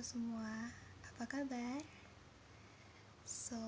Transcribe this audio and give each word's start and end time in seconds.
semua, 0.00 0.72
apa 1.04 1.28
kabar? 1.28 1.76
So, 3.28 3.60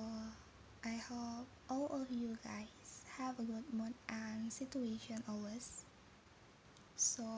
I 0.80 0.96
hope 0.96 1.44
all 1.68 1.92
of 1.92 2.08
you 2.08 2.40
guys 2.40 3.04
have 3.20 3.36
a 3.36 3.44
good 3.44 3.68
mood 3.68 3.92
and 4.08 4.48
situation 4.48 5.20
always. 5.28 5.84
So, 6.96 7.28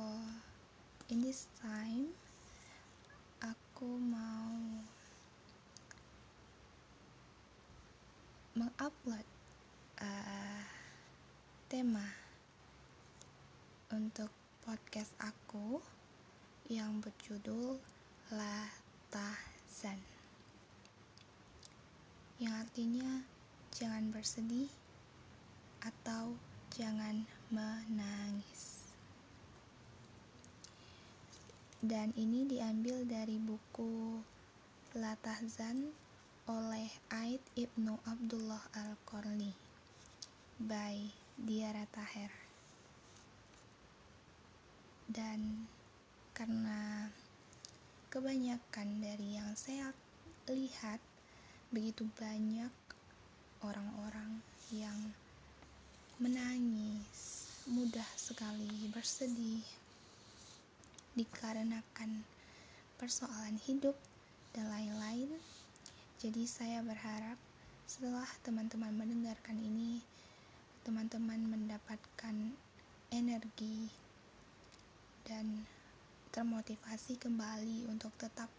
in 1.11 1.27
this 1.27 1.51
time, 1.59 2.15
aku 3.43 3.99
mau 3.99 4.55
mengupload 8.55 9.27
uh, 9.99 10.63
tema 11.67 12.07
untuk 13.91 14.31
podcast 14.63 15.11
aku 15.19 15.83
yang 16.71 17.03
berjudul 17.03 17.83
La 18.31 18.84
Tahzan 19.14 20.02
yang 22.42 22.50
artinya 22.59 23.23
jangan 23.70 24.10
bersedih 24.10 24.66
atau 25.87 26.34
jangan 26.74 27.23
menangis. 27.54 28.90
Dan 31.78 32.10
ini 32.18 32.42
diambil 32.50 33.06
dari 33.06 33.38
buku 33.38 34.18
La 34.98 35.15
Tahzan 35.23 35.95
oleh 36.51 36.90
Aid 37.15 37.38
Ibnu 37.54 37.95
Abdullah 38.02 38.66
Al-Qarni 38.74 39.54
by 40.59 41.06
Diara 41.38 41.87
Taher. 41.95 42.34
Dan 45.06 45.70
karena 46.34 47.15
kebanyakan 48.14 49.02
dari 49.02 49.34
yang 49.34 49.59
saya 49.59 49.91
lihat 50.46 51.02
begitu 51.74 52.07
banyak 52.15 52.71
orang-orang 53.59 54.38
yang 54.71 54.95
menangis 56.23 57.51
mudah 57.66 58.06
sekali 58.15 58.87
bersedih 58.95 59.66
dikarenakan 61.18 62.23
persoalan 63.02 63.59
hidup 63.66 63.98
dan 64.54 64.71
lain-lain. 64.71 65.34
Jadi 66.22 66.47
saya 66.47 66.87
berharap 66.87 67.34
setelah 67.91 68.31
teman-teman 68.47 68.94
mendengarkan 68.94 69.59
ini, 69.59 69.99
teman-teman 70.87 71.50
mendapatkan 71.50 72.37
energi 73.10 73.91
dan 75.26 75.66
termotivasi 76.34 77.15
kembali 77.15 77.87
untuk 77.87 78.10
tetap 78.19 78.50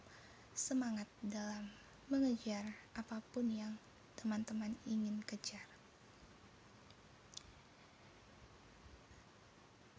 semangat 0.56 1.04
dalam 1.20 1.68
mengejar 2.08 2.64
apa 2.96 3.20
pun 3.36 3.44
yang 3.52 3.76
teman-teman 4.16 4.72
ingin 4.88 5.20
kejar. 5.28 5.60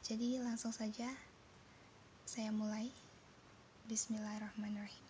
Jadi 0.01 0.41
langsung 0.41 0.73
saja 0.73 1.13
saya 2.25 2.49
mulai. 2.49 2.89
Bismillahirrahmanirrahim. 3.85 5.05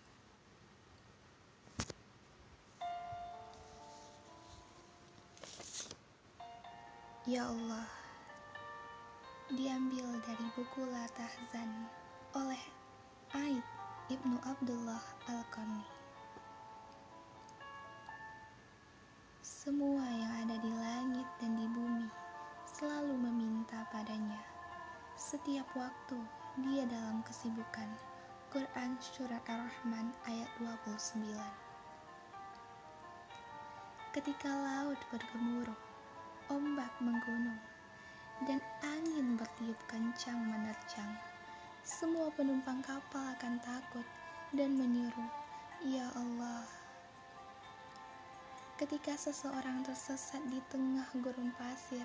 Ya 7.24 7.48
Allah, 7.48 7.88
diambil 9.52 10.04
dari 10.24 10.46
buku 10.52 10.84
La 10.92 11.08
Tahzan 11.16 11.88
oleh 12.38 12.62
Aid 13.34 13.66
Ibnu 14.14 14.38
Abdullah 14.46 15.02
Al-Qarni. 15.26 15.82
Semua 19.42 20.06
yang 20.06 20.46
ada 20.46 20.54
di 20.62 20.70
langit 20.70 21.26
dan 21.42 21.58
di 21.58 21.66
bumi 21.66 22.06
selalu 22.62 23.18
meminta 23.18 23.82
padanya. 23.90 24.38
Setiap 25.18 25.66
waktu 25.74 26.14
dia 26.62 26.86
dalam 26.86 27.26
kesibukan. 27.26 27.90
Quran 28.54 28.94
Surat 29.02 29.42
Ar-Rahman 29.50 30.14
ayat 30.30 30.48
29 30.62 31.26
Ketika 34.14 34.48
laut 34.48 34.96
bergemuruh, 35.10 35.80
ombak 36.54 36.94
menggunung, 37.02 37.60
dan 38.46 38.62
angin. 38.86 39.34
Semua 42.28 42.44
penumpang 42.44 42.84
kapal 42.84 43.24
akan 43.40 43.56
takut 43.56 44.04
dan 44.52 44.76
menyeru, 44.76 45.24
"Ya 45.80 46.12
Allah!" 46.12 46.68
Ketika 48.76 49.16
seseorang 49.16 49.80
tersesat 49.80 50.44
di 50.44 50.60
tengah 50.68 51.08
gurun 51.24 51.56
pasir, 51.56 52.04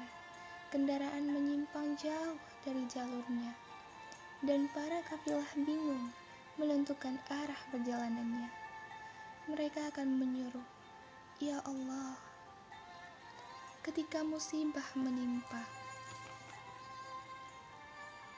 kendaraan 0.72 1.28
menyimpang 1.28 2.00
jauh 2.00 2.40
dari 2.64 2.88
jalurnya, 2.88 3.52
dan 4.40 4.72
para 4.72 5.04
kafilah 5.04 5.52
bingung 5.60 6.16
menentukan 6.56 7.20
arah 7.28 7.60
perjalanannya. 7.76 8.48
Mereka 9.52 9.92
akan 9.92 10.08
menyeru, 10.24 10.64
"Ya 11.44 11.60
Allah!" 11.68 12.16
ketika 13.84 14.24
musibah 14.24 14.88
menimpa, 14.96 15.68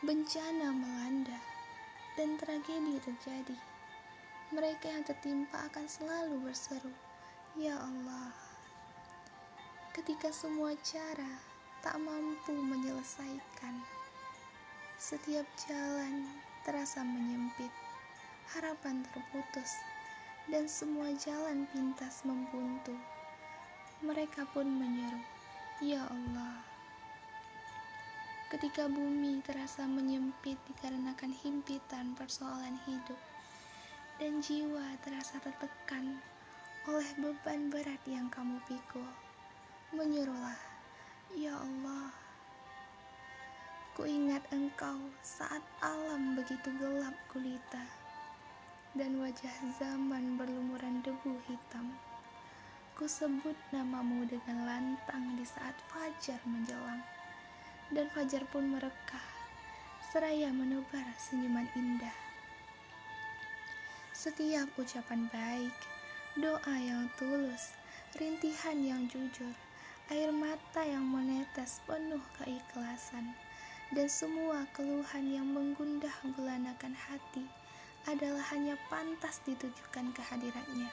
bencana 0.02 0.74
melanda, 0.74 1.38
dan 2.16 2.40
tragedi 2.40 3.00
terjadi. 3.04 3.58
Mereka 4.56 4.88
yang 4.88 5.04
tertimpa 5.04 5.68
akan 5.72 5.86
selalu 5.88 6.48
berseru, 6.48 6.92
"Ya 7.60 7.76
Allah!" 7.80 8.32
Ketika 9.96 10.32
semua 10.32 10.76
cara 10.84 11.40
tak 11.80 11.96
mampu 12.00 12.52
menyelesaikan, 12.52 13.80
setiap 14.96 15.48
jalan 15.68 16.28
terasa 16.64 17.04
menyempit, 17.04 17.72
harapan 18.56 19.06
terputus, 19.12 19.76
dan 20.50 20.70
semua 20.70 21.10
jalan 21.18 21.66
pintas 21.74 22.22
membuntu. 22.26 22.94
Mereka 24.06 24.46
pun 24.54 24.66
menyeru, 24.66 25.22
Ya 25.82 26.06
Allah, 26.06 26.75
ketika 28.46 28.86
bumi 28.86 29.42
terasa 29.42 29.90
menyempit 29.90 30.62
dikarenakan 30.70 31.34
himpitan 31.34 32.14
persoalan 32.14 32.78
hidup, 32.86 33.18
dan 34.22 34.40
jiwa 34.40 34.96
terasa 35.02 35.42
tertekan 35.42 36.22
oleh 36.86 37.10
beban 37.18 37.74
berat 37.74 38.00
yang 38.06 38.30
kamu 38.30 38.62
pikul, 38.70 39.10
menyerulah, 39.90 40.58
Ya 41.34 41.58
Allah, 41.58 42.14
ku 43.98 44.06
ingat 44.06 44.46
engkau 44.54 45.02
saat 45.26 45.66
alam 45.82 46.38
begitu 46.38 46.70
gelap 46.78 47.18
gulita, 47.34 47.82
dan 48.94 49.18
wajah 49.20 49.56
zaman 49.82 50.38
berlumuran 50.38 51.02
debu 51.02 51.42
hitam. 51.50 51.92
Ku 52.96 53.10
sebut 53.10 53.58
namamu 53.76 54.24
dengan 54.30 54.64
lantang 54.70 55.36
di 55.36 55.44
saat 55.44 55.76
fajar 55.92 56.40
menjelang, 56.48 57.04
dan 57.96 58.12
fajar 58.12 58.44
pun 58.52 58.68
merekah, 58.68 59.24
seraya 60.12 60.52
menebar 60.52 61.08
senyuman 61.16 61.64
indah. 61.80 62.12
Setiap 64.12 64.68
ucapan 64.76 65.32
baik, 65.32 65.76
doa 66.36 66.76
yang 66.76 67.08
tulus, 67.16 67.72
rintihan 68.20 68.76
yang 68.84 69.08
jujur, 69.08 69.56
air 70.12 70.28
mata 70.36 70.84
yang 70.84 71.08
menetes 71.08 71.80
penuh 71.88 72.20
keikhlasan, 72.36 73.32
dan 73.96 74.12
semua 74.12 74.68
keluhan 74.76 75.32
yang 75.32 75.48
menggundah 75.48 76.12
gulanakan 76.36 76.92
hati 76.92 77.48
adalah 78.12 78.44
hanya 78.52 78.76
pantas 78.92 79.40
ditujukan 79.48 80.12
kehadirannya. 80.12 80.92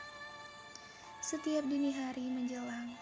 Setiap 1.19 1.67
dini 1.67 1.91
hari 1.91 2.31
menjelang, 2.31 2.95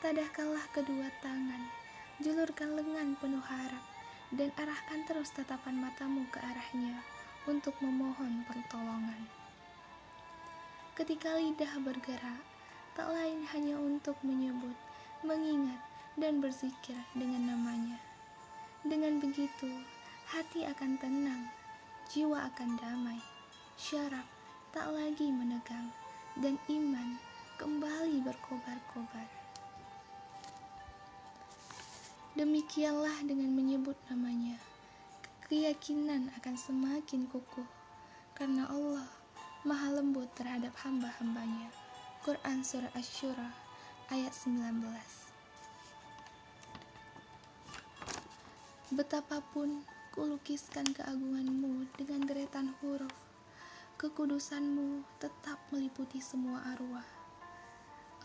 tadahkanlah 0.00 0.64
kedua 0.72 1.12
tangan, 1.20 1.83
julurkan 2.22 2.78
lengan 2.78 3.18
penuh 3.18 3.42
harap, 3.42 3.84
dan 4.34 4.50
arahkan 4.58 5.02
terus 5.06 5.30
tatapan 5.30 5.78
matamu 5.78 6.26
ke 6.30 6.38
arahnya 6.38 7.02
untuk 7.46 7.74
memohon 7.82 8.42
pertolongan. 8.46 9.26
Ketika 10.94 11.34
lidah 11.34 11.74
bergerak, 11.82 12.42
tak 12.94 13.10
lain 13.10 13.42
hanya 13.50 13.74
untuk 13.82 14.14
menyebut, 14.22 14.78
mengingat, 15.26 15.82
dan 16.14 16.38
berzikir 16.38 16.94
dengan 17.18 17.50
namanya. 17.50 17.98
Dengan 18.86 19.18
begitu, 19.18 19.70
hati 20.30 20.62
akan 20.62 20.94
tenang, 21.02 21.50
jiwa 22.14 22.46
akan 22.54 22.78
damai, 22.78 23.18
syaraf 23.74 24.26
tak 24.70 24.86
lagi 24.94 25.34
menegang, 25.34 25.90
dan 26.38 26.54
iman 26.70 27.18
kembali 27.58 28.22
berkobar-kobar. 28.22 29.43
Demikianlah 32.34 33.22
dengan 33.22 33.54
menyebut 33.54 33.94
namanya, 34.10 34.58
keyakinan 35.46 36.34
akan 36.34 36.58
semakin 36.58 37.30
kukuh, 37.30 37.62
karena 38.34 38.66
Allah 38.66 39.06
maha 39.62 39.94
lembut 39.94 40.26
terhadap 40.34 40.74
hamba-hambanya. 40.82 41.70
Quran 42.26 42.66
Surah 42.66 42.90
Ash-Shura 42.98 43.54
ayat 44.10 44.34
19 44.34 44.82
Betapapun 48.98 49.86
kulukiskan 50.10 50.90
keagunganmu 50.90 51.86
dengan 51.94 52.26
deretan 52.26 52.74
huruf, 52.82 53.14
kekudusanmu 53.94 55.06
tetap 55.22 55.62
meliputi 55.70 56.18
semua 56.18 56.66
arwah. 56.74 57.06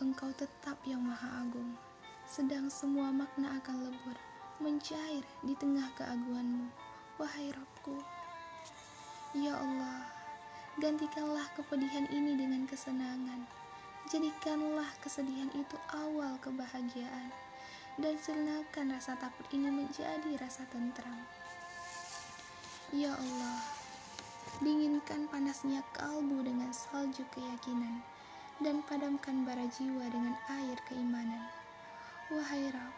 Engkau 0.02 0.34
tetap 0.34 0.82
yang 0.82 0.98
maha 0.98 1.46
agung, 1.46 1.78
sedang 2.30 2.70
semua 2.70 3.10
makna 3.10 3.58
akan 3.58 3.90
lebur, 3.90 4.14
mencair 4.62 5.26
di 5.42 5.58
tengah 5.58 5.90
keagunganmu, 5.98 6.70
wahai 7.18 7.50
Rabbku. 7.50 7.98
Ya 9.34 9.58
Allah, 9.58 10.06
gantikanlah 10.78 11.50
kepedihan 11.58 12.06
ini 12.14 12.38
dengan 12.38 12.70
kesenangan 12.70 13.60
Jadikanlah 14.10 14.90
kesedihan 15.06 15.46
itu 15.54 15.78
awal 15.94 16.34
kebahagiaan 16.42 17.30
dan 17.94 18.18
sirnakan 18.18 18.98
rasa 18.98 19.14
takut 19.14 19.46
ini 19.54 19.70
menjadi 19.70 20.34
rasa 20.34 20.66
tentram. 20.74 21.14
Ya 22.90 23.14
Allah, 23.14 23.62
dinginkan 24.58 25.30
panasnya 25.30 25.86
kalbu 25.94 26.42
dengan 26.42 26.74
salju 26.74 27.22
keyakinan 27.30 28.02
dan 28.58 28.82
padamkan 28.90 29.46
bara 29.46 29.62
jiwa 29.78 30.02
dengan 30.10 30.34
air 30.58 30.74
keimanan. 30.90 31.59
Wahai 32.30 32.70
Rabb, 32.70 32.94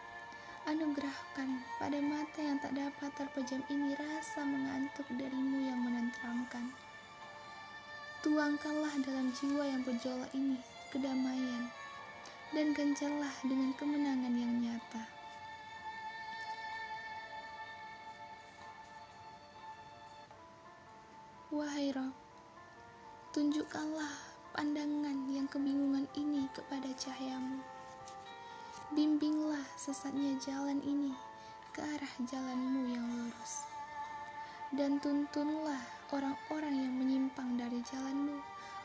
anugerahkan 0.69 1.65
pada 1.81 1.97
mata 1.97 2.37
yang 2.37 2.61
tak 2.61 2.77
dapat 2.77 3.09
terpejam 3.17 3.65
ini 3.65 3.97
rasa 3.97 4.45
mengantuk 4.45 5.09
darimu 5.09 5.57
yang 5.57 5.81
menenteramkan. 5.81 6.69
Tuangkanlah 8.21 8.93
dalam 9.01 9.33
jiwa 9.33 9.65
yang 9.65 9.81
berjolak 9.81 10.29
ini 10.37 10.61
kedamaian, 10.93 11.65
dan 12.53 12.77
gencarlah 12.77 13.33
dengan 13.41 13.73
kemenangan 13.73 14.37
yang 14.37 14.53
nyata. 14.61 15.03
Wahai 21.49 21.89
Rob, 21.89 22.13
tunjukkanlah 23.33 24.13
pandangan 24.53 25.25
yang 25.33 25.49
kebingungan 25.49 26.05
ini 26.13 26.45
kepada 26.53 26.93
cahayamu. 26.93 27.72
Bimbinglah 28.93 29.65
sesatnya 29.73 30.37
jalan 30.37 30.77
ini 30.85 31.17
ke 31.73 31.81
arah 31.81 32.13
jalanmu 32.29 32.93
yang 32.93 33.01
lurus. 33.01 33.65
Dan 34.69 35.01
tuntunlah 35.01 35.81
orang-orang 36.13 36.77
yang 36.77 36.93
menyimpang 37.01 37.57
dari 37.57 37.81
jalanmu 37.89 38.37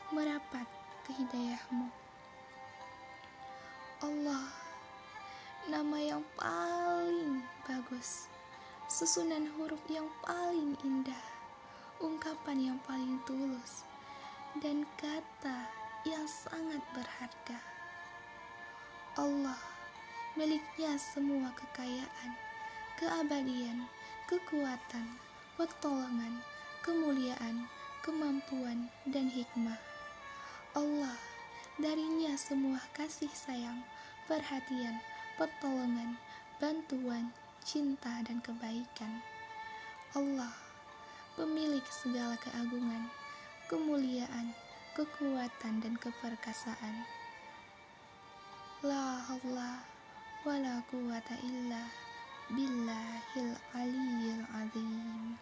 merapat 0.09 0.65
ke 1.05 1.13
hidayahmu. 1.13 1.93
Allah, 4.01 4.49
nama 5.69 5.97
yang 6.01 6.25
paling 6.33 7.45
bagus, 7.69 8.25
susunan 8.89 9.45
huruf 9.61 9.85
yang 9.93 10.09
paling 10.25 10.73
indah, 10.81 11.25
ungkapan 12.01 12.73
yang 12.73 12.77
paling 12.89 13.21
tulus, 13.29 13.85
dan 14.57 14.89
kata 14.97 15.69
yang 16.01 16.25
sangat 16.25 16.81
berharga. 16.97 17.61
Allah, 19.13 19.68
miliknya 20.37 20.93
semua 20.99 21.49
kekayaan, 21.57 22.31
keabadian, 23.01 23.89
kekuatan, 24.29 25.07
pertolongan, 25.57 26.43
kemuliaan, 26.85 27.65
kemampuan, 28.05 28.93
dan 29.09 29.25
hikmah. 29.31 29.79
Allah, 30.77 31.17
darinya 31.81 32.37
semua 32.37 32.77
kasih 32.93 33.31
sayang, 33.33 33.81
perhatian, 34.29 35.01
pertolongan, 35.33 36.13
bantuan, 36.61 37.33
cinta, 37.65 38.21
dan 38.21 38.37
kebaikan. 38.45 39.23
Allah, 40.13 40.53
pemilik 41.33 41.85
segala 41.89 42.37
keagungan, 42.37 43.09
kemuliaan, 43.65 44.53
kekuatan, 44.93 45.81
dan 45.81 45.93
keperkasaan. 45.97 46.95
La 48.85 49.19
haula 49.27 49.98
wa 50.49 50.57
la 50.57 50.81
quwata 50.89 51.37
illa 51.45 51.85
billahil 52.49 53.53
aliyil 53.69 54.41
azim. 54.57 55.37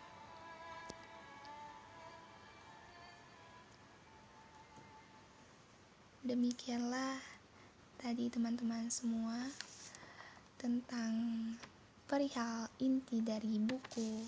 Demikianlah 6.28 7.24
tadi 7.96 8.28
teman-teman 8.28 8.92
semua 8.92 9.48
tentang 10.60 11.16
perihal 12.04 12.68
inti 12.84 13.24
dari 13.24 13.64
buku 13.64 14.28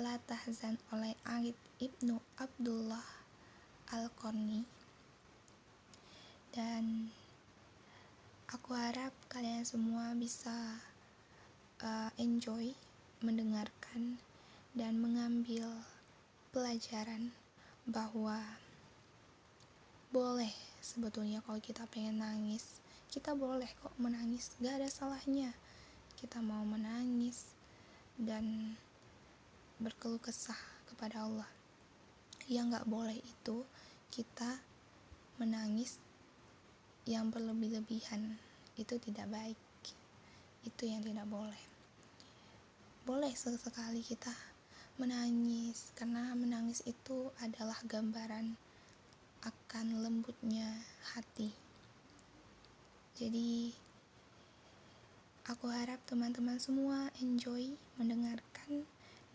La 0.00 0.16
Tahzan 0.24 0.80
oleh 0.96 1.12
Aid 1.28 1.52
Ibnu 1.84 2.16
Abdullah 2.40 3.04
Al-Qarni 3.92 4.64
dan 6.56 7.12
aku 8.52 8.76
harap 8.76 9.16
kalian 9.32 9.64
semua 9.64 10.12
bisa 10.12 10.52
uh, 11.80 12.12
enjoy 12.20 12.76
mendengarkan 13.24 14.20
dan 14.76 15.00
mengambil 15.00 15.72
pelajaran 16.52 17.32
bahwa 17.88 18.36
boleh 20.12 20.52
sebetulnya 20.84 21.40
kalau 21.48 21.56
kita 21.64 21.88
pengen 21.88 22.20
nangis. 22.20 22.76
Kita 23.08 23.32
boleh 23.32 23.68
kok 23.80 23.96
menangis 23.96 24.52
gak 24.60 24.84
ada 24.84 24.88
salahnya. 24.92 25.56
Kita 26.20 26.44
mau 26.44 26.60
menangis 26.68 27.56
dan 28.20 28.76
berkeluh 29.80 30.20
kesah 30.20 30.60
kepada 30.92 31.24
Allah. 31.24 31.48
Yang 32.52 32.76
gak 32.76 32.88
boleh 32.88 33.16
itu 33.16 33.64
kita 34.12 34.60
menangis 35.40 35.96
yang 37.08 37.34
berlebih-lebihan 37.34 38.38
itu 38.78 38.94
tidak 39.02 39.26
baik. 39.30 39.58
Itu 40.62 40.86
yang 40.86 41.02
tidak 41.02 41.26
boleh. 41.26 41.62
Boleh 43.02 43.34
sesekali 43.34 44.06
kita 44.06 44.30
menangis 44.94 45.90
karena 45.98 46.30
menangis 46.38 46.84
itu 46.86 47.34
adalah 47.42 47.74
gambaran 47.82 48.54
akan 49.42 49.86
lembutnya 49.98 50.70
hati. 51.10 51.50
Jadi, 53.18 53.74
aku 55.50 55.66
harap 55.66 55.98
teman-teman 56.06 56.62
semua 56.62 57.10
enjoy 57.18 57.74
mendengarkan, 57.98 58.86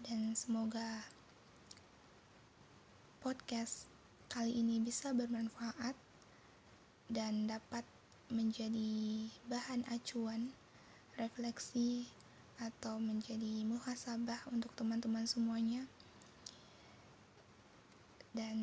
dan 0.08 0.32
semoga 0.32 1.04
podcast 3.20 3.92
kali 4.32 4.56
ini 4.56 4.80
bisa 4.80 5.12
bermanfaat 5.12 6.07
dan 7.08 7.48
dapat 7.48 7.84
menjadi 8.28 9.28
bahan 9.48 9.88
acuan, 9.88 10.52
refleksi, 11.16 12.08
atau 12.58 13.00
menjadi 13.00 13.64
muhasabah 13.64 14.50
untuk 14.52 14.74
teman-teman 14.76 15.24
semuanya. 15.24 15.88
Dan 18.36 18.58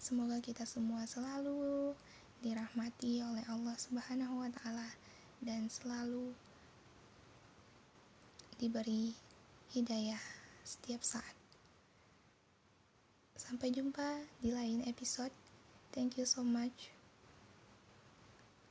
Semoga 0.00 0.40
kita 0.40 0.64
semua 0.64 1.04
selalu 1.04 1.92
dirahmati 2.40 3.20
oleh 3.20 3.44
Allah 3.52 3.76
Subhanahu 3.76 4.40
wa 4.40 4.48
taala 4.48 4.88
dan 5.44 5.68
selalu 5.68 6.32
diberi 8.56 9.12
hidayah 9.76 10.16
setiap 10.64 11.04
saat. 11.04 11.36
Sampai 13.36 13.76
jumpa 13.76 14.24
di 14.40 14.56
lain 14.56 14.88
episode. 14.88 15.36
Thank 15.92 16.16
you 16.16 16.24
so 16.24 16.40
much 16.40 16.96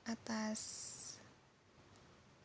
atas 0.09 0.59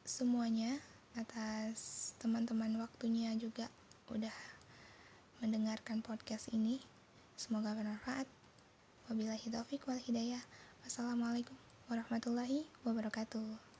semuanya, 0.05 0.77
atas 1.17 2.13
teman-teman 2.21 2.77
waktunya 2.77 3.33
juga 3.41 3.73
udah 4.13 4.37
mendengarkan 5.41 6.05
podcast 6.05 6.53
ini. 6.53 6.85
Semoga 7.41 7.73
bermanfaat. 7.73 8.29
Wabillahi 9.09 9.49
taufiq 9.49 9.89
wal 9.89 10.01
hidayah. 10.01 10.45
Wassalamualaikum 10.85 11.57
warahmatullahi 11.89 12.69
wabarakatuh. 12.85 13.74